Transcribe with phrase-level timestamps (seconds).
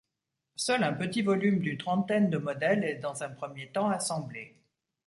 [0.55, 4.59] Seul un petit volume d'une trentaine de modèles est dans un premier temps assemblé.